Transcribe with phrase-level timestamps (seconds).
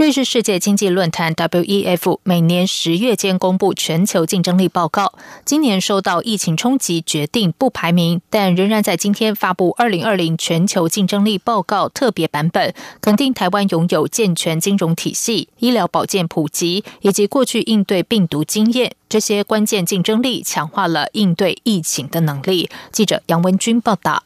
[0.00, 5.12] 瑞士世界经济论坛 （WEF） 每年十月间公布全球竞争力报告，
[5.44, 22.70] 今年受到疫情冲击，决定不排名，但仍然在今天发布二零二零全球竞争力报告特别版本，肯定台湾拥有健全金融体系、医疗保健普及以及过去应对病毒经验，这些关键竞争力强化了应对疫情的能力。
[22.90, 24.22] 记者杨文君报道。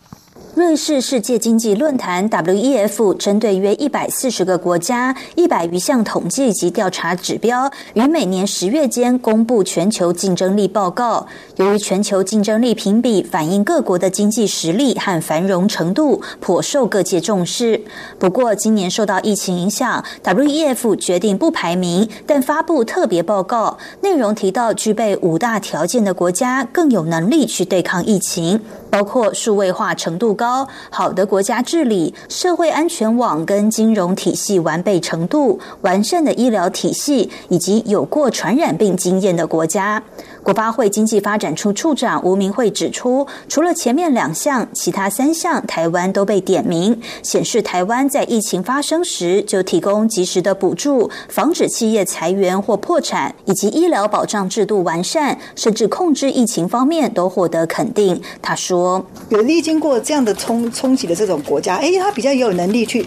[0.54, 11.26] 瑞士世界经济论坛 （WEF） 针对约一百四十个国家、一百余项统计及调查指标，于每年十月间公布全球竞争力报告。
[11.56, 17.80] 由于全球竞争力评比反映各国的经济实力和繁荣程度，颇受各界重视。
[18.20, 28.60] 不过，今年受到疫情影响，WEF 决定不排名，但发布特别报告，内容提到具备五大条件的国家更有能力去对抗疫情。
[28.94, 40.00] 包括数位化程度高、好的国家治理、社会安全网跟金融体系完备程度、完善的医疗体系，以及有过传染病经验的国家。
[40.44, 58.20] 国发会经济发展处处长吴明慧指出，除了前面两项，其他三项台湾都被点名，显示台湾在疫情发生时就提供及时的补助，防止企业裁员或破产，以及医疗保障制度完善，甚至控制疫情方面都获得肯定。
[58.42, 63.06] 他说：“有历经过这样的冲冲击的这种国家，哎，他比较有能力去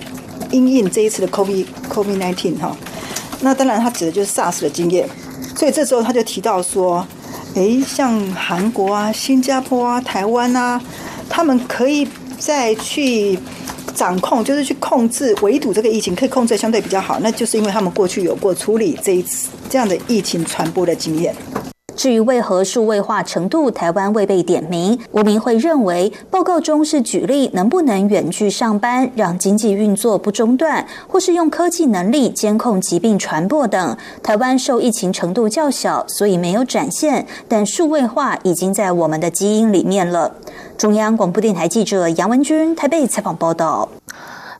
[0.50, 2.76] 应应这一次的 COVID COVID nineteen 哈。
[3.42, 5.08] 那当然，他指的就是 SARS 的经验，
[5.56, 7.06] 所以这时候他就提到说。”
[7.58, 10.80] 诶，像韩国啊、新加坡啊、台湾啊，
[11.28, 13.38] 他们可以再去
[13.96, 17.20] 掌控，就是去控制、围堵这个疫情，可以控制相对比较好。
[17.20, 21.36] 那就是因为他们过去有过处理这一次这样的疫情传播的经验。
[21.98, 33.98] 至于为何数位化程度台湾未被点名，吴明会认为报告中是举例能不能远距上班，让经济运作不中断，或是用科技能力监控疾病传播等。
[34.22, 40.36] 台湾受疫情程度较小，所以没有展现，但数位化已经在我们的基因里面了。
[40.78, 43.90] 中央广播电台记者杨文君台北采访报道。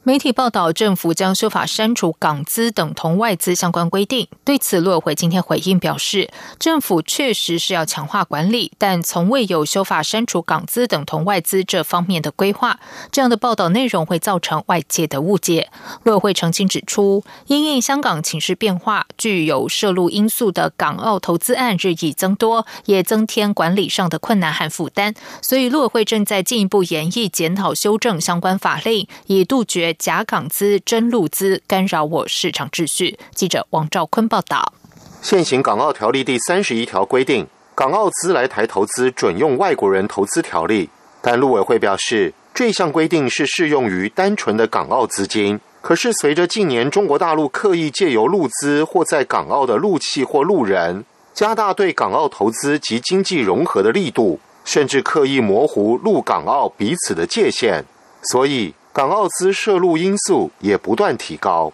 [0.08, 4.26] 媒体报道，政府将修法删除港资等同外资相关规定。
[4.46, 12.80] 对此，陆委会今天回应表示，政府确实是要强化管理，但从未有修法删除港资等同外资这方面的规划。
[13.12, 15.70] 这样的报道内容会造成外界的误解。
[16.04, 25.14] 陆委会澄清指出，因应香港情势变化，具有涉入因素的港澳投资案日益增多，也增添管理上的困难和负担。
[25.42, 29.97] 所以，陆委会正在进一步研议检讨修正相关法令，以杜绝。
[29.98, 33.18] 假港资、真陆资干扰我市场秩序。
[33.34, 34.74] 记者王兆坤报道。
[35.22, 40.90] 现行港澳条例第三十一条规定，港澳资来台投资准用外国人投资条例。
[41.22, 45.60] 但陆委会表示，这项规定是适用于单纯的港澳资金。
[45.82, 51.04] 可是，随着近年中国大陆刻意借由陆资或在港澳的陆企或陆人，
[51.34, 57.84] 加大对港澳投资及经济融合的力度，甚至刻意模糊陆港澳彼此的界限，
[58.22, 58.74] 所以。
[58.98, 61.72] 港澳资涉入因素也不断提高。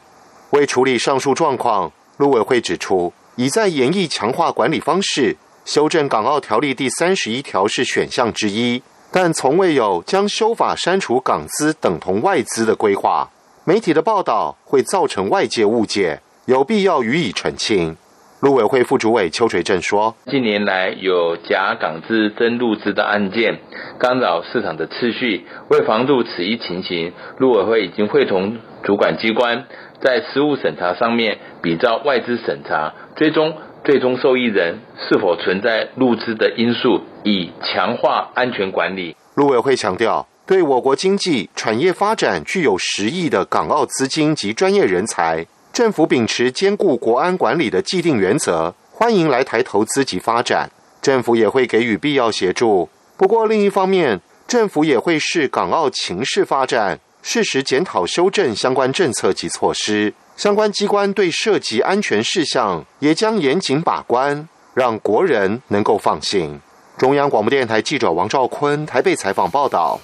[0.50, 13.29] 为处理上述状况，陆委会指出，已在研议强化管理方式，修正港澳条例第三十一条是选项之一，但从未有将修法删除港资等同外资的规划。
[13.63, 17.95] 媒体的报道会造成外界误解，有必要予以澄清。
[18.43, 23.61] 陆委会副主委邱垂正说：“近年来有假港资真陆资的案件，
[23.97, 25.45] 干扰市场的秩序。
[25.69, 29.63] 为防住此一情形，陆委会已经会同主管机关，
[30.01, 33.55] 在实务审查上面比照外资审查，追踪
[33.85, 45.47] 最终受益人是否存在入资的因素，以强化安全管理。”陆委会强调，对我国经济产业发展具有实益的港澳资金及专业人才。
[45.73, 50.69] 政府秉持兼顾国安管理的既定原则，欢迎来台投资及发展。
[51.01, 52.87] 政府也会给予必要协助。
[53.17, 60.13] 不过，另一方面，政府也会视港澳情势发展，适时检讨修正相关政策及措施。
[60.37, 66.61] 相关机关对涉及安全事项，也将严谨把关，让国人能够放心。
[66.99, 69.99] 中央广播电台记者王兆坤台北采访报道。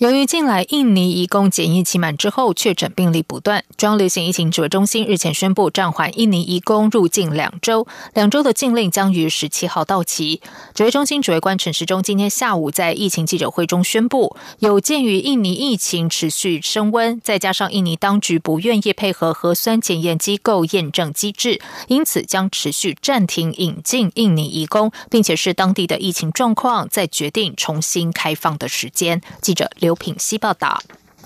[0.00, 10.40] 由于近来印尼移工检疫期满之后确诊病例不断，中央流行疫情指挥中心日前宣布暂缓印尼移工入境两周，两周的禁令将于十七号到期。
[10.72, 29.20] 指挥中心指挥官陈时中今天下午在疫情记者会中宣布，有鉴于印尼疫情持续升温，再加上印尼当局不愿意配合核酸检验机构验证机制，因此将持续暂停引进印尼移工，并且是当地的疫情状况再决定重新开放的时间。
[29.42, 29.89] 记者刘。
[29.90, 30.80] 刘品希报道：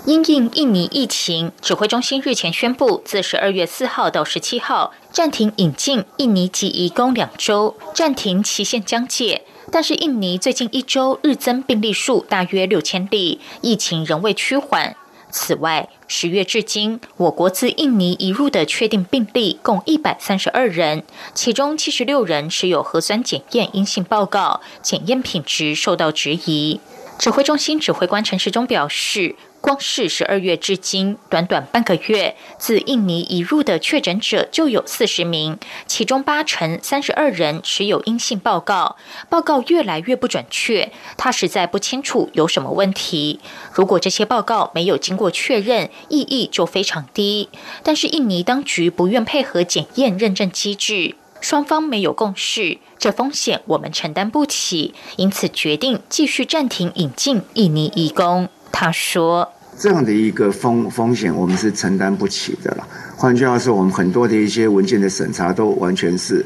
[0.06, 9.43] 因应印尼疫情，指挥中心日前宣布，自十二月四号到十七号暂停引进印尼籍移工两周，暂停期限将届。
[9.70, 14.96] 但是印尼最近一周日增病例数大约六千例，疫情仍未趋缓。
[15.31, 26.81] 此外，十月至今，我国自印尼移入的确定病例共一百三十二人，其中七十六人持有核酸检验阴性报告，检验品质受到质疑。
[27.19, 38.96] 指挥中心指挥官陈时中表示，光是十二月至今，短短半个月，自印尼移入的确诊者就有四十名，其中八成三十二人持有阴性报告，
[39.31, 43.40] 报告越来越不准确，他实在不清楚有什么问题。
[43.72, 47.49] 如果这些报告没有经过确认，意义就非常低。
[47.82, 51.14] 但是印尼当局不愿配合检验认证机制。
[51.40, 58.49] 双方没有共识，这风险我们承担不起，因此决定继续暂停引进印尼义工。
[58.73, 62.89] 他说：“这样的一个风风险，我们是承担不起的了。
[63.15, 66.43] 换句话说，我们很多的一些文件的审查都完全是。”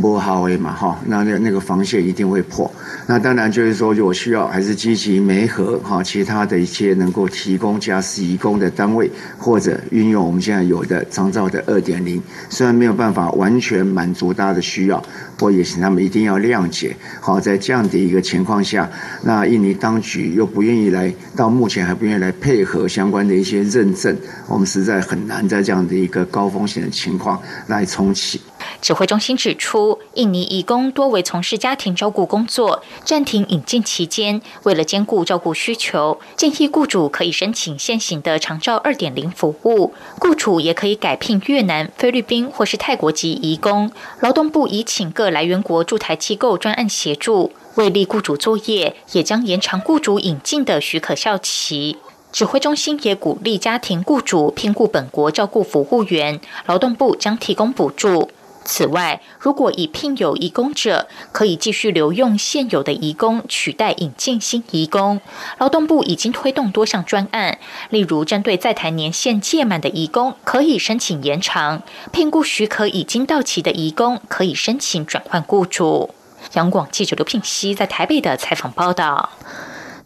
[0.00, 2.70] 不好诶嘛哈，那那那个防线一定会破。
[3.06, 12.22] 那当然就是说，我需要还是积极媒合哈，其他的一些能够提供加施移工的单位，或者运用我们现在有的长照的二点零。
[12.48, 14.98] 虽然没有办法完全满足大家的需要，
[15.36, 16.94] 不过也请他们一定要谅解。
[17.20, 18.88] 好，在这样的一个情况下，
[19.24, 24.16] 那印尼当局又不愿意来，到目前还不愿意来配合相关的一些认证，
[24.46, 28.40] 我们实在很难在这样的一个高风险的情况来重启。
[28.80, 43.90] 指挥中心指出，印尼义工多为从事家庭照顾工作，暂停引进期间，为了兼顾照顾需求，建议雇主可以申请现行的长照二点零服务，雇主也可以改聘越南、菲律宾或是泰国籍义工。
[44.20, 51.98] 劳动部已请各来源国驻台机构专案协助，为利雇主作业，也将延长雇主引进的许可效期。
[52.32, 58.30] 指挥中心也鼓励家庭雇主聘雇本国照顾服务员，劳动部将提供补助。
[58.70, 65.20] 此外，如果已聘有移工者，可以继续留用现有的移工，取代引进新移工。
[65.58, 67.58] 劳动部已经推动多项专案，
[67.88, 71.80] 例如针对在台年限届满的移工，可以申请延长；
[72.12, 76.14] 聘雇许可已经到期的移工，可以申请转换雇主。
[76.52, 79.30] 杨广记者刘聘熙在台北的采访报道。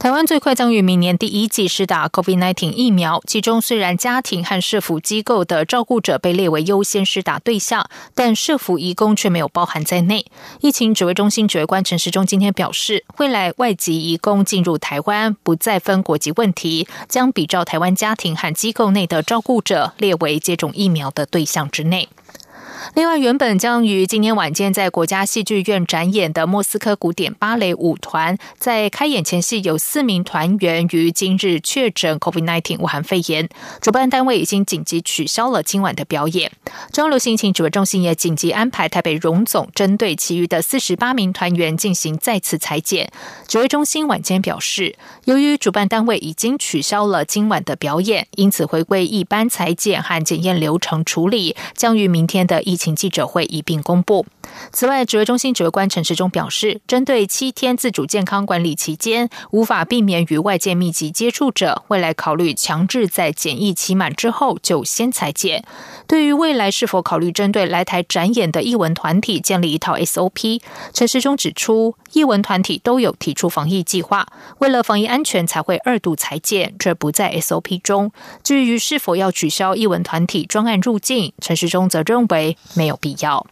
[0.05, 10.27] 台湾最快将于明年第一季施打 COVID-19 疫苗，其中虽然家庭和社福机构的照顾者被列为优先施打对象，但社福移工却没有包含在内。
[10.61, 22.11] 疫情指挥中心指挥官陈时中今天表示，未来外籍移工进入台湾不再分国籍问题，将比照台湾家庭和机构内的照顾者列为接种疫苗的对象之内。
[22.95, 33.49] 另外，原本将于今天晚间在国家戏剧院展演的莫斯科古典芭蕾舞团，在开演前夕有四名团员于今日确诊 COVID-19 武汉肺炎，
[33.81, 36.53] 主办单位已经紧急取消了今晚的表演。
[36.93, 43.11] 中央流行疫情指挥中心也紧急安排台北荣总针对其余的四十八名团员进行再次裁剪。
[43.47, 52.64] 指挥中心晚间表示，由于主办单位已经取消了今晚的表演，因此回归一般裁剪和检验流程处理，将于明天的。
[52.65, 54.27] 疫情记者会一并公布。
[54.73, 65.65] 此外，指挥中心指挥官陈时中表示，针对七天自主健康管理期间无法避免与外界密集接触者，未来考虑强制在检疫期满之后就先裁剪。
[66.07, 70.61] 对于未来是否考虑针对来台展演的艺文团体建立一套 SOP，
[70.93, 74.27] 陈时中指出，艺文团体都有提出防疫计划，
[74.59, 78.13] 为了防疫安全才会二度裁剪，这不在 SOP 中。
[78.43, 82.57] 至于是否要取消艺文团体专案入境，陈时中则认为。
[82.75, 83.47] 没有必要。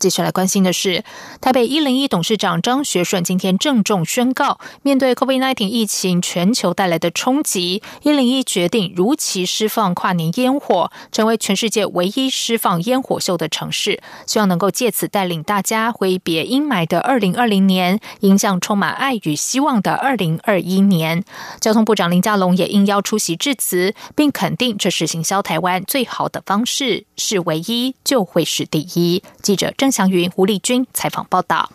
[0.00, 1.04] 接下来关心的是，
[1.42, 14.00] 台北一零一董事长张学顺今天郑重宣告，面对 COVID-19 疫情全球带来的冲击，一零一决定如期释放跨年烟火，成为全世界唯一释放烟火秀的城市。
[14.26, 21.22] 希望能够借此带领大家挥别阴霾的二零二零年，迎向充满爱与希望的二零二一年。
[21.60, 29.22] 交通部长林佳龙也应邀出席致辞，并肯定这是行销台湾最好的方式，是唯一就会是第一。
[29.42, 29.89] 记者郑。
[29.90, 31.70] 祥云、胡丽君采访报道。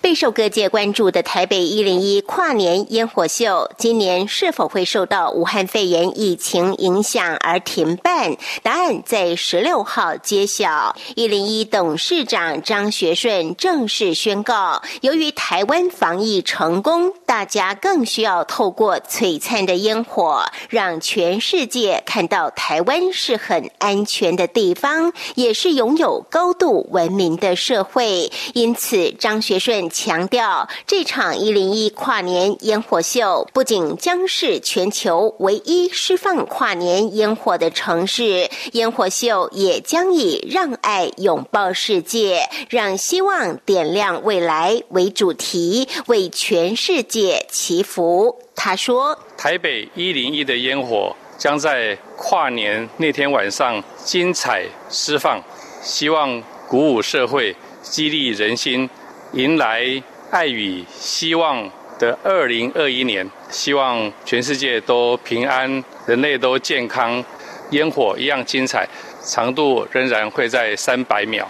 [0.00, 8.36] 备受各界关注的台北一零一跨年烟火秀，今年是否会受到武汉肺炎疫情影响而停办？
[8.62, 10.94] 答案在十六号揭晓。
[11.16, 28.30] 一零一董事长张学顺正式宣告，由于台湾防疫成功，大家更需要透过璀璨的烟火，让全世界看到台湾是很安全的地方，也是拥有高度文明的社会。
[28.54, 48.38] 因此，张学顺强调，这场一零一跨年烟火秀不仅将是全球唯一释放跨年烟火的城市，烟火秀也将以“让爱拥抱世界，让希望点亮未来”为主题，为全世界祈福。
[48.54, 55.42] 他说：“台北一零一的烟火将在跨年那天晚上精彩释放，
[55.82, 58.86] 希望鼓舞社会，激励人心。”
[59.34, 60.00] 迎来
[60.30, 67.22] 爱与希望的二零二一年，希望全世界都平安，人类都健康，
[67.70, 68.88] 烟火一样精彩，
[69.24, 71.44] 长度仍然会在三百秒，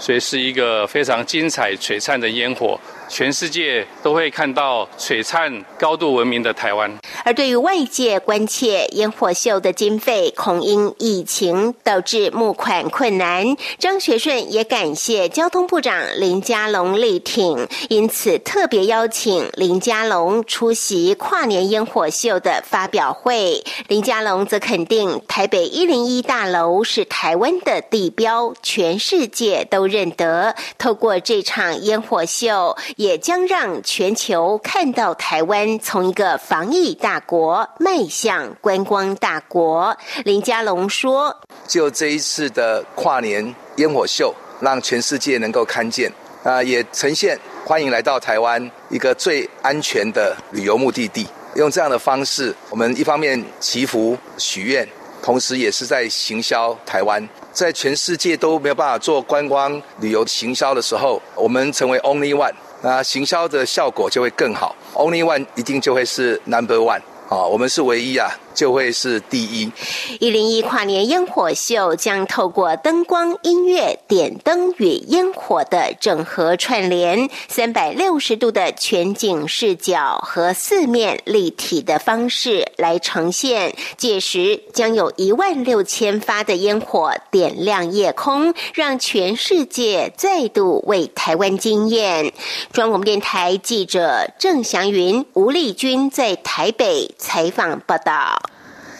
[0.00, 2.78] 所以是一个非常精彩璀璨的烟火。
[3.08, 6.90] 全世界都会看到璀璨、高度文明的台湾。
[7.24, 23.64] 而对于外界关切烟火秀的经费恐因疫情导致募款困难，张学顺也感谢交通部长林佳龙力挺，因此特别邀请林佳龙出席跨年烟火秀的发表会。
[23.88, 30.54] 林佳龙则肯定台北一零一大楼是台湾的地标，全世界都认得。
[30.76, 32.76] 透过这场烟火秀。
[32.98, 39.96] 也将让全球看到台湾从一个防疫大国迈向观光大国。
[40.24, 41.32] 林佳龙说
[41.68, 46.12] ：“就这一次的跨年烟火秀，让全世界能够看见
[46.42, 51.24] 啊，也呈现欢迎来到台湾一个最安全的旅游目的地。
[51.54, 54.84] 用这样的方式，我们一方面祈福许愿，
[55.22, 57.28] 同时也是在行销台湾。
[57.52, 68.30] 在全世界都没有办法做观光旅游行销的时候，我们成为 Only One。”那行销的效果就会更好，Only One 一定就会是 Number One 啊，我们是唯一啊。
[68.58, 69.70] 就会是第一。
[70.18, 83.72] 一零一跨年烟火秀将透过灯光、音乐、点灯与烟火的整合串联，三百六十度的全景视角和四面立体的方式来呈现。
[83.96, 92.32] 届时将有一万六千发的烟火点亮夜空，让全世界再度为台湾惊艳。
[92.72, 98.42] 中广电台记者郑祥云、吴丽君在台北采访报道。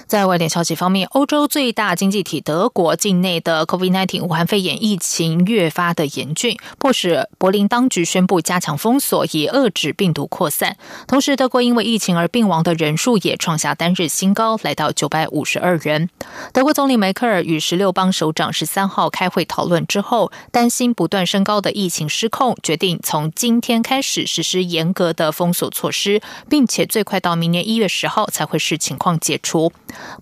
[0.08, 10.78] 在外电消息方面，欧洲最大经济体德国境内的 COVID-19 武汉肺炎疫情越发的严峻，迫使柏林当局宣布加强封锁，以遏制病毒扩散。
[11.06, 16.08] 同时，德国因为疫情而病亡的人数也创下单日新高，来到九百五十二人。
[16.54, 29.70] 德国总理梅克尔与十六邦首长十三号开会讨论之后，担心不断升高的疫情失控，决定从今天开始实施严格的封锁措施，并且最快到明年一月十号才会视情况解除。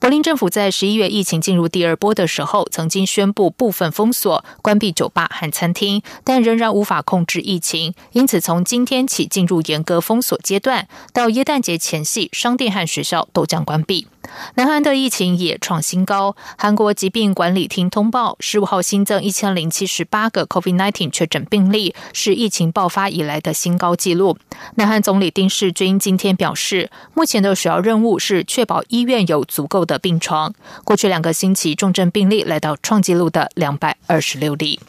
[0.01, 14.07] 柏林政府在十一月疫情进入第二波的时候，曾经宣布部分封锁、关闭酒吧和餐厅，但仍然无法控制疫情，因此从今天起进入严格封锁阶段，到耶诞节前夕，商店和学校都将关闭。
[14.55, 16.37] 南韩的疫情也创新高。
[16.57, 24.39] 韩国疾病管理厅通报，十五号新增一千零七十八个 COVID-19 确诊病例，是疫情爆发以来的新高纪录。
[24.77, 30.55] 南韩总理丁世军今天表示，目前的首要任务是确保医院有足够的病床。
[30.85, 34.81] 过去两个星期重症病例来到创纪录的两百二十六例。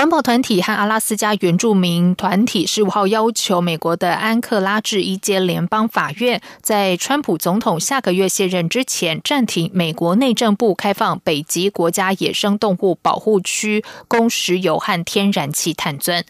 [0.00, 16.24] 环保团体和阿拉斯加原住民团体十五号要求美国的安克拉治一阶联邦法院，在川普总统下个月卸任之前，暂停美国内政部开放北极国家野生动物保护区供石油和天然气探钻。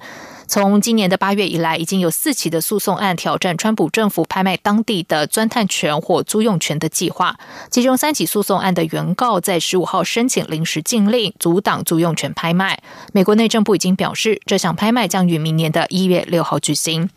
[0.50, 7.38] 从今年的八月以来，已经有四起的诉讼案挑战川普政府拍卖当地的钻探权或租用权的计划。
[7.70, 12.82] 其中三起诉讼案的原告在十五号申请临时禁令，阻挡租用权拍卖。
[13.12, 17.08] 美国内政部已经表示，这项拍卖将于明年的一月六号举行。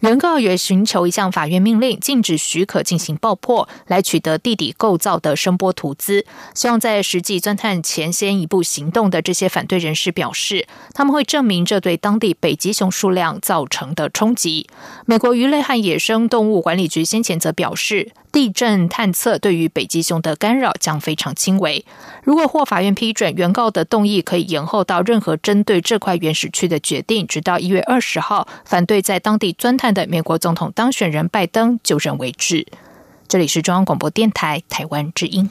[0.00, 6.26] 原告也寻求一项法院命令，禁止许可进行爆破，来取得地底构造的声波图资。
[6.56, 12.79] 希望在实际钻探前先一步行动的这些反对人士表示，他们会证明这对当地北极。
[12.80, 14.66] 熊数量造成的冲击。
[15.04, 21.84] 美国鱼类和野生动物管理局先前则表示，地震探测对于北极熊的干扰将非常轻微。
[22.24, 28.48] 如果获法院批准，原告的动议可以延后到任何针对这块原始区的决定，直到一月二十号。
[28.64, 32.66] 反对在当地钻探的美国总统当选人拜登就任为止。
[33.28, 35.50] 这里是中央广播电台台湾之音。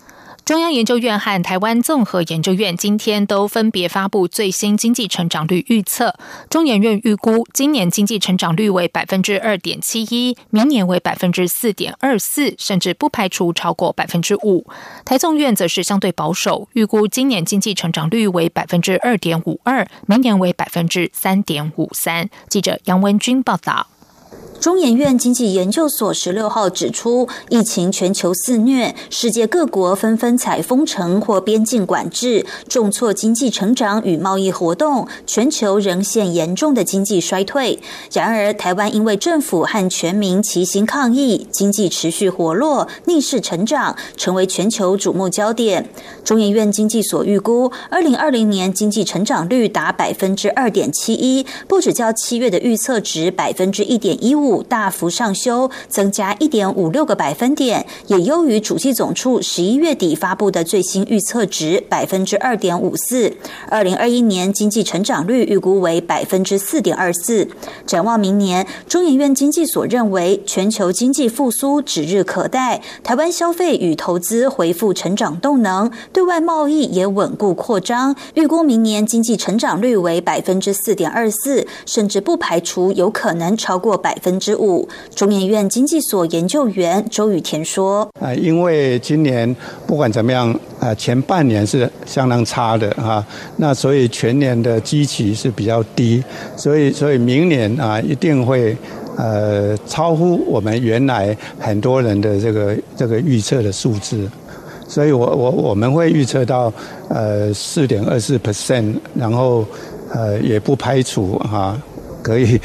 [0.51, 6.13] 中央研究院和台湾综合研究院今天都分别发布最新经济成长率预测。
[6.49, 14.67] 中研院预估今年经济成长率为百分之二点七一，明年为百分之四点二四，甚至不排除超过百分之五。
[15.05, 22.29] 台综院则是相对保守，预估今年经济成长率为百分之二点五二，明年为百分之三点五三。
[22.49, 23.87] 记者杨文君报道。
[24.61, 37.79] 中研院经济研究所十六号指出，疫情全球肆虐，世界各国纷纷采封城或边境管制，重挫经济成长与贸易活动，全球仍现严重的经济衰退。
[38.13, 45.89] 然而，台湾因为政府和全民齐心抗疫，经济持续活络，逆势成长，成为全球瞩目焦点。
[46.23, 54.50] 中研院经济所预估，二零二零年经济成长率达百分之二点七一，不止较七月的预测值百分之一点一五。
[54.63, 63.31] 大幅上修，增加一点五六个百分点，也优于主计总处十一月底发布的最新预测值百分之二点五四。
[63.69, 67.47] 二零二一年经济成长率预估为百分之四点二四。
[67.85, 78.15] 展望明年，中研院经济所认为，全球经济复苏指日可待，台湾消费与投资恢复成长动能，对外贸易也稳固扩张。
[78.33, 84.40] 预估明年经济成长率为百分之四点二四，甚至不排除有可能超过百分。
[84.41, 89.55] 之五，中研院经济所研究员周雨田说：“啊，因为今年
[89.85, 93.23] 不管怎么样，啊，前半年是相当差的啊，
[93.57, 96.23] 那所以全年的基期是比较低，
[96.57, 98.75] 所以所以明年啊一定会
[99.15, 104.27] 呃超乎我们原来很多人的这个这个预测的数字，
[104.87, 106.73] 所以我我我们会预测到
[107.09, 109.63] 呃四点二四 percent，然后
[110.11, 111.79] 呃也不排除哈
[112.23, 112.59] 可以。”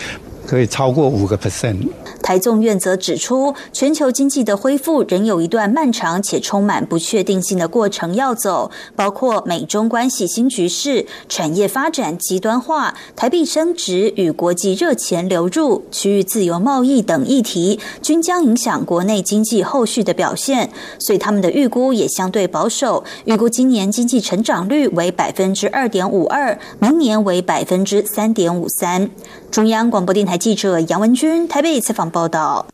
[0.47, 1.89] 可以超过五个 percent。
[2.23, 20.71] 台纵院则指出，全球经济的恢复仍有一段漫长且充满不确定性的过程要走，包括美中关系新局势、产业发展极端化、台币升值与国际热钱流入、区域自由贸易等议题，均将影响国内经济后续的表现。
[20.99, 29.11] 所以他们的预估也相对保守，预估今年经济成长率为百分之二点五二，明年为百分之三点五三。
[29.57, 32.66] 中央广播电台记者杨文军台北采访报道。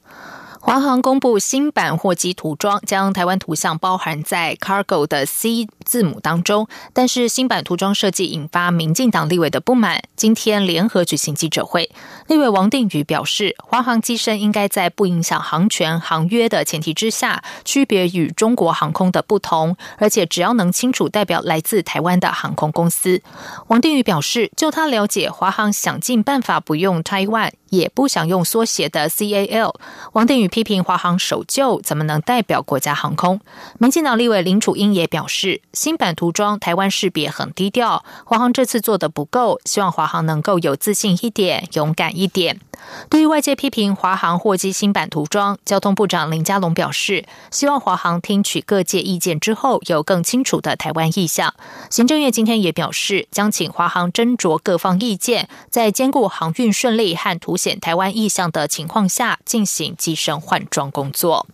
[0.64, 6.68] 华航公布新版货机涂装，将台湾图像包含在 Cargo 的 C 字母当中。
[6.92, 11.90] 但是新版涂装设计引发民进党立委的不满，今天联合举行记者会。
[12.28, 23.20] 立委王定宇表示，华航机身应该在不影响航权航约的前提之下，区别与中国航空的不同，而且只要能清楚代表来自台湾的航空公司。
[23.66, 27.50] 王定宇表示，就他了解，华航想尽办法不用 Taiwan。
[27.72, 29.74] 也不想用缩写的 CAL。
[30.12, 33.40] 王定宇批评华航守旧，怎么能代表国家航空？
[33.78, 42.60] 民进党立委林楚英也表示，新版涂装台湾识别很低调，华航这次做的不够，希望华航能够有自信一点，勇敢一点。
[43.08, 51.54] 对于外界批评华航货机新版涂装，交通部长林佳龙表示，希望华航听取各界意见之后，有更清楚的台湾意向。
[51.88, 57.56] 行政院今天也表示，将请华航斟酌各方意见，在兼顾航运顺利和凸。
[57.62, 61.46] 显台湾意向的情况下进行机身换装工作。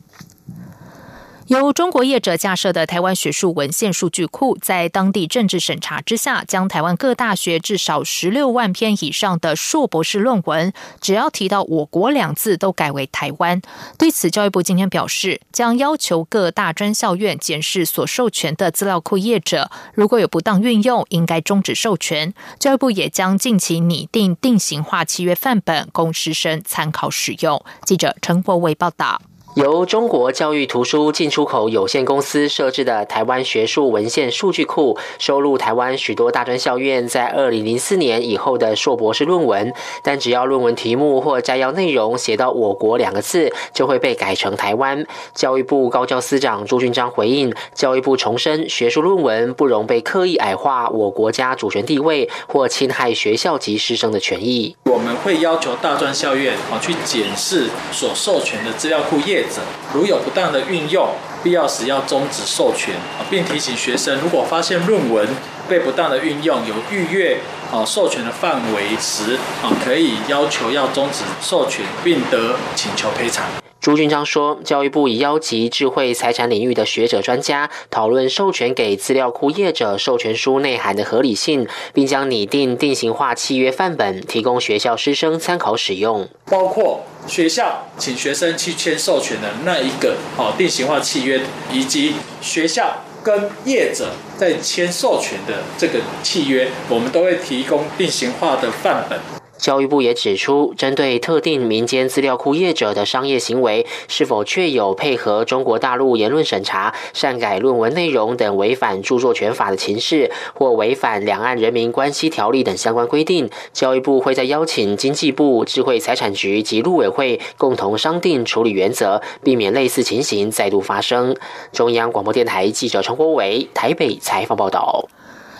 [1.49, 13.63] 由中国业者架设的台湾学术文献数据库，在当地政治审查之下，将台湾各大学至少十六万篇以上的硕博士论文，只要提到“我国”两字，都改为台湾。
[13.97, 22.35] 对此，教育部今天表示，将要求各大专校院检视所授权的资料库业者，如果有不当运用，应该终止授权。
[22.59, 27.65] 教育部也将近期拟定定型化契约范本，供师生参考使用。
[27.87, 29.23] 记者陈国伟报道。
[29.59, 39.75] 由中国教育图书进出口有限公司设置的台湾学术文献数据库，收录台湾许多大专校院在二零零四年以后的硕博士论文。
[40.01, 45.05] 但只要论文题目或摘要内容写到“我国”两个字，就会被改成台湾。
[45.35, 54.77] 教育部高教司长朱俊章回应，教育部重申，学术论文不容被刻意矮化我国家主权地位或侵害学校及师生的权益。
[54.85, 59.45] 我们会要求大专校院啊去检视所授权的资料库业。
[59.93, 61.11] 如有不当的运用，
[61.45, 62.95] 必要时要终止授权
[63.29, 65.29] 并提醒学生，如果发现论文
[65.69, 73.45] 被不当的运用，有逾越啊授权的范围时啊，可以要求要终止授权，并得请求赔偿。
[73.81, 86.29] 朱军章说，教育部已邀集智慧财产领域的学者专家，讨论授权给资料库业者授权书内涵的合理性，并将拟定定型化契约范本，提供学校师生参考使用。
[86.47, 91.41] 包括学校请学生去签授权的那一个哦定型化契约，
[91.73, 99.38] 以及学校跟业者在签授权的这个契约，我们都会提供定型化的范本。
[99.59, 121.37] 教育部也指出，针对特定民间资料库业者的商业行为，是否确有配合中国大陆言论审查、擅改论文内容等违反著作权法的情势，或违反两岸人民关系条例等相关规定，教育部会在邀请经济部、智慧财产局及陆委会共同商定处理原则，避免类似情形再度发生。
[121.73, 125.09] 中央广播电台记者陈国伟台北采访报道。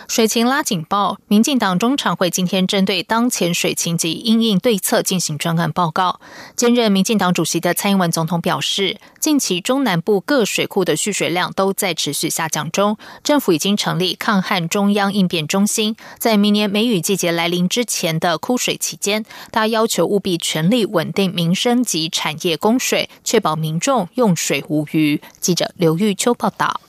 [0.09, 6.19] 水情拉警报，民进党中常会今天针对当前水情及应应对策进行专案报告。
[6.55, 25.21] 兼任民进党主席的蔡英文总统表示，近期中南部各水库的蓄水量都在持续下降中，政府已经成立抗旱中央应变中心，在明年梅雨季节来临之前的枯水期间，他要求务必全力稳定民生及产业供水，确保民众用水无虞。
[25.39, 26.81] 记者刘玉秋报道。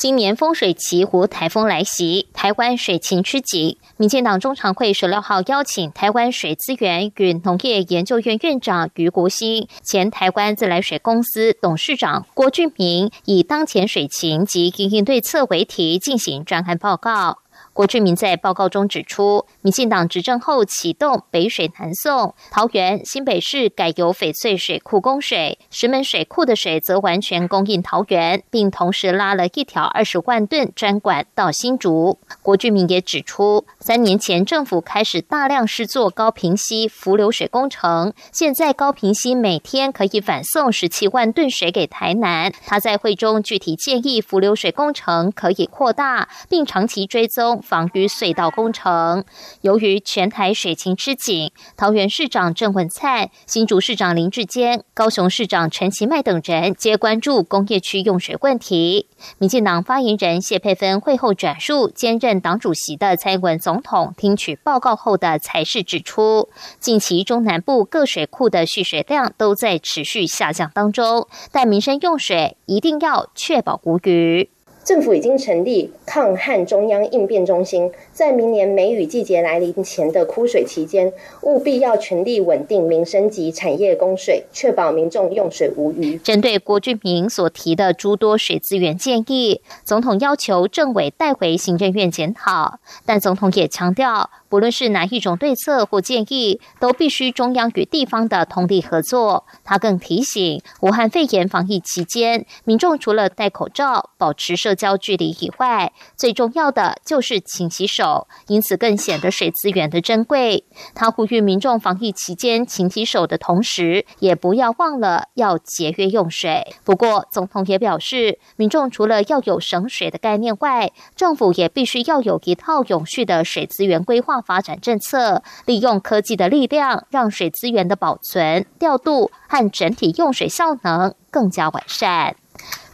[0.00, 3.76] 今年风水奇湖台风来袭，台湾水情吃紧。
[3.98, 17.40] 民进党中常会十六号邀请台湾水资源与农业研究院院长余国兴、前台湾自来水公司董事长郭俊明，以当前水情及应应对策为题进行专案报告。
[17.72, 32.18] 郭俊明在报告中指出，民进党执政后启动北水南送，桃园新北市改由翡翠水库供水，石门水库的水则完全供应桃园，并同时拉了一条二十万吨专管到新竹。
[32.42, 42.52] 郭俊明也指出，三年前政府开始大量施作高平溪浮流水工程，现在高平溪每天可以反送十七万吨水给台南。
[42.66, 47.62] 他在会中具体建议浮流水工程可以扩大，并长期追踪。
[47.62, 49.24] 防御隧道工程，
[49.62, 59.08] 由于全台水情吃紧，桃园市长郑文灿、新竹市长林志坚、高雄市长陈其迈等人皆关注工业区用水问题。
[59.38, 66.48] 民进党发言人谢佩芬会后转述兼任党主席的蔡英文总统听取报告后的才是指出，
[66.80, 74.50] 近期中南部各水库的蓄水量都在持续下降当中，但民生用水一定要确保无虞。
[74.82, 81.12] 政府已经成立抗旱中央应变中心，在明年梅雨季节来临前的枯水期间，
[81.42, 86.16] 务必要全力稳定民生及产业供水，确保民众用水无虞。
[86.18, 94.30] 针对郭俊明所提的诸多水资源建议，总统要求政委带回行政院检讨，但总统也强调。
[94.48, 99.44] 不论是哪一种对策或建议，都必须中央与地方的通力合作。
[99.62, 110.64] 他更提醒，武汉肺炎防疫期间，民众除了戴口罩、保持社社交距离以外，最重要的就是勤洗手，因此更显得水资源的珍贵。
[110.94, 116.72] 他呼吁民众防疫期间勤洗手的同时，也不要忘了要节约用水。
[116.84, 124.40] 不过，总统也表示，民众除了要有省水的概念外，政府也必须要有一套永续的水资源规划。
[124.40, 132.36] 发展政策，利用科技的力量，让水资源的保存、调度和整体用水效能更加完善。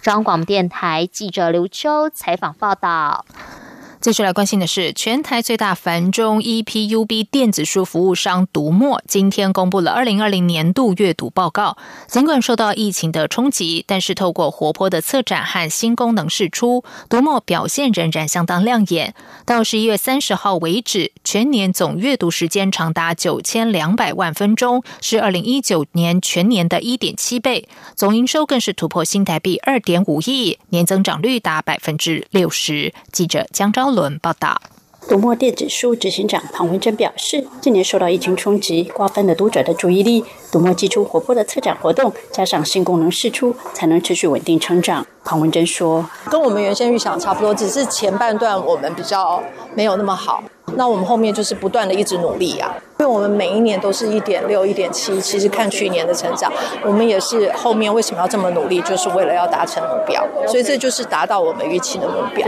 [0.06, 3.24] 中央广播电台记者刘秋采访报道。
[4.06, 11.76] 接下来关心的是，全台最大繁中 EPUB 电子书服务商读墨今天公布了二零二零年度阅读报告。
[12.06, 19.12] 尽管受到疫情的冲击，但是透过活泼的策展和新功能释出，读墨表现仍然相当亮眼。
[19.44, 27.68] 到十一月三十号为止，全年总阅读时间长达九千两百万分钟，是二零一九年全年的一点七倍。
[27.96, 32.94] 总营收更是突破新台币二点五亿，年增长率达百分之六十。
[33.10, 33.95] 记者江昭。
[33.96, 34.60] 伦报道。
[35.08, 40.24] 读墨电子书执行长庞文珍表示，近年受到疫情冲击，瓜分了读者的注意力。
[40.50, 45.06] 读墨寄出活泼的策展活动，加上新功能释出，才能持续稳定成长。
[45.24, 49.40] 庞文珍说：“跟我们原先预想差不多，只是前半段我们比较
[49.76, 50.42] 没有那么好。
[50.74, 56.52] 那我们后面就是不断的一直努力啊，因为我们每一年都是一点六、一点七，其实看去年的成长，
[56.84, 62.44] 我们也是后面为什么要这么努力，就是为了要达成目标，所以这就是达到我们预期的目标。”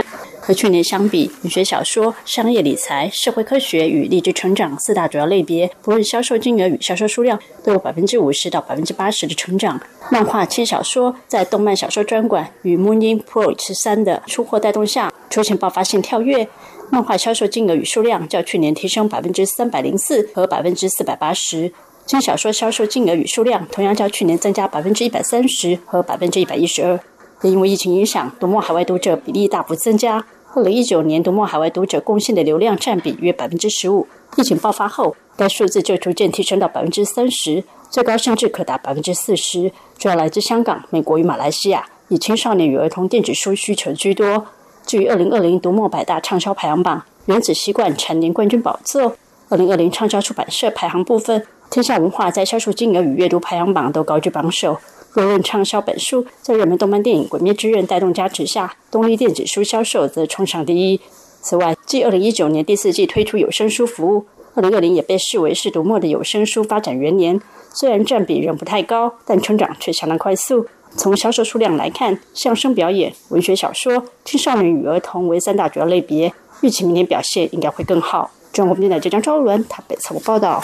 [0.49, 9.79] 和去年相比，文学小说、商业理财、社会科学与励志成长四大主要类别，不论销售金额与销售数量，都有百分之五十到百分之八十的成长。
[10.09, 16.47] 漫画轻小说在动漫小说专馆与 Moonin Pro 十三的出货带动下，出现爆发性跳跃。
[16.89, 21.71] 漫画销售金额与数量较去年提升百分之三百零四和百分之四百八十。
[22.07, 26.99] 轻小说销售金额与数量同样较去年增加百分之一百三十和百分之一百一十二。
[27.43, 30.25] 也因为疫情影响，读墨海外读者比例大幅增加。
[30.55, 34.07] 二零一九年，读墨海外读者贡献的流量占比约百分之十五。
[34.35, 39.71] 疫情爆发后，该数字就逐渐提升到百分之三十，最高甚至可达百分之四十。
[39.99, 44.47] 主要来自香港、美国与马来西亚，以青少年与儿童电子书需求居多。
[44.87, 49.15] 至于二零二零读墨百大畅销排行榜，《原子习惯》蝉联冠军宝座。
[49.49, 54.79] 二零二零畅销出版社排行部分，天下文化在销售金额与阅读排行榜都高居榜首。
[55.13, 60.99] 若论畅销本书，在热门动漫电影《鬼灭之刃》带动加持下，东立电子书销售则冲上第一。
[61.41, 67.39] 此外，继2019年第四季推出有声书服务，2020也被视为是读墨的有声书发展元年。
[67.71, 70.65] 虽然占比仍不太高，但成长却相当快速。
[70.95, 78.31] 从销售数量来看，相声表演、文学小说、青少年与儿童为三大主要类别，预期明年表现应该会更好。
[78.51, 80.63] 中国电台记者张文台北采访报道。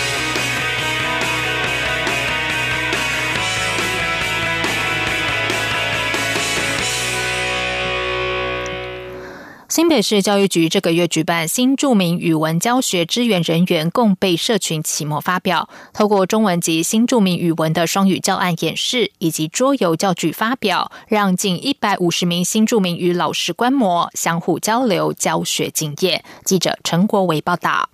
[9.71, 26.21] 新北市教育局这个月举办新著名语文教学支援人员共备社群期末发表，透过中文及新著名语文的双语教案演示以及桌游教具发表，让近一百五十名新著名与老师观摩，相互交流教学经验。
[26.43, 27.90] 记者陈国维报道。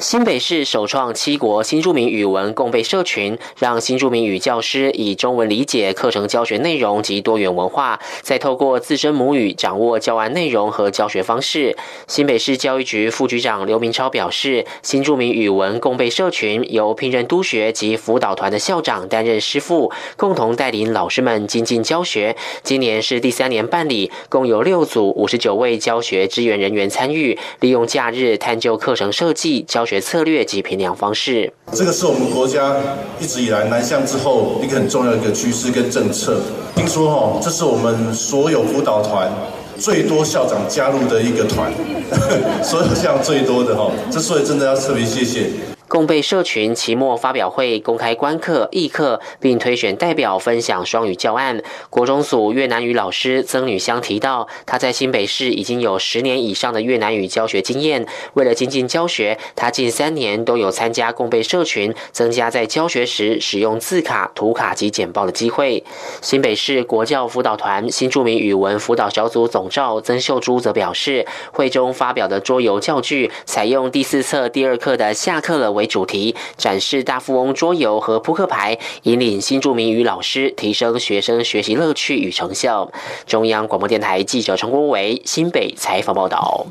[0.00, 11.76] 新北市首创七国新著名语文共备社群，让新著名语教师以中文理解课程教学内容及多元文化，再透过自身母语掌握教案内容和教学方式。
[12.06, 22.34] 新北市教育局副局长刘明超表示，新著名语文共备社群由聘任督学及辅导团的校长担任师傅，共同带领老师们精进教学。
[22.62, 29.84] 今年是第三年办理，共有六组五十九位教学支援人员参与，利用假日探究课程设计教。
[29.90, 32.76] 学策略及评量方式，这个是我们国家
[33.18, 36.40] 一直以来南向之后一个很重要的一个趋势跟政策。
[36.76, 39.28] 听说哦，这是我们所有辅导团
[39.76, 41.72] 最多校长加入的一个团，
[42.62, 45.50] 所有校最多的哈，这所以真的要特别谢谢。
[45.90, 51.60] 共备社群期末发表会公开观课、议课，并推选代表分享双语教案。
[51.90, 58.06] 国中组越南语老师曾女香提到，她在新北市已经有十年以上的越南语教学经验。
[58.34, 65.82] 为了精进教学，她近三年都有参加共备社群，增加在教学时使用字卡、图卡及简报的机会。
[66.22, 75.79] 新北市国教辅导团新著名语文辅导小组总召曾秀珠则表示，会中发表的桌游教具采用第四册第二课的下课了。
[75.80, 82.92] 为主题展示大富翁桌游和扑克牌，引领新著名与老师提升学生学习乐趣与成效。
[83.26, 86.66] 中央广播电台记者陈国伟新北采访报道。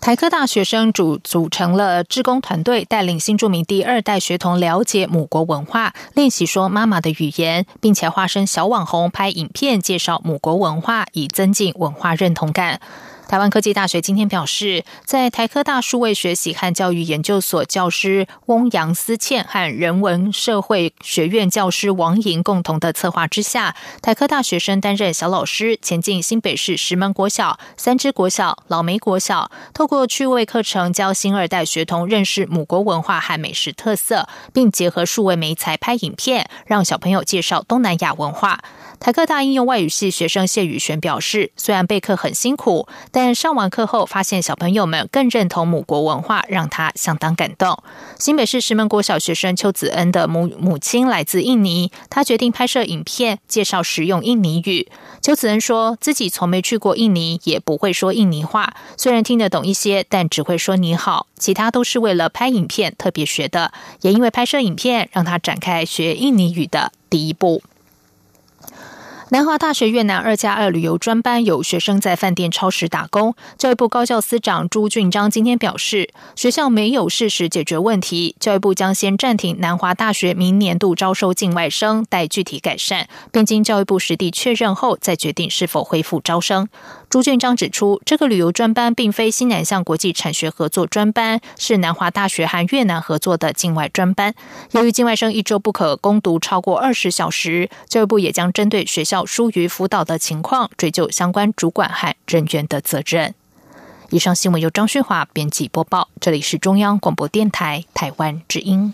[0.00, 12.80] 台科大学生组组成了志工团队，带领新著名第二代学童了解母国文化，练习说妈妈的语言，并且化身小网红拍影片介绍母国文化，以增进文化认同感。
[13.30, 38.58] 台湾科技大学今天表示，在台科大数位学习和教育研究所教师翁杨思倩和人文社会学院教师王莹共同的策划之下，台科大学生担任小老师，前进新北市石门国小、三支国小、老梅国小，透过趣味课程教新二代学童认识母国文化和美食特色，并结合数位媒材拍影片，让小朋友介绍东南亚文化。
[39.00, 47.82] 台科大应用外语系学生谢宇璇表示，虽然备课很辛苦，但上完课后发现小朋友们更认同母国文化，让他相当感动。
[48.18, 54.86] 新北市石门国小学生邱子恩的母母亲来自印尼，他决定拍摄影片介绍实用印尼语。
[55.22, 63.72] 邱子恩说自己从没去过印尼，也不会说印尼话，虽然听得懂一些，但只会说你好，其他都是为了拍影片特别学的。
[64.02, 67.62] 也因为拍摄影片，让他展开学印尼语的第一步。
[69.32, 73.36] 南华大学越南二加二旅游专班有学生在饭店超时打工。
[73.56, 86.68] 教育部高教司长朱俊章今天表示，学校没有适时解决问题，教育部将先暂停南华大学明年度招收境外生，待具体改善，并经教育部实地确认后再决定是否恢复招生。
[87.08, 94.34] 朱俊章指出，这个旅游专班并非新南向国际产学合作专班，是南华大学和越南合作的境外专班。
[94.72, 103.34] 由于境外生一周不可攻读超过二十小时，教育部也将针对学校疏于辅导的情况，追究相关主管和人员的责任。
[104.10, 108.92] 以上新闻由张旭华编辑播报，这里是中央广播电台台湾之音。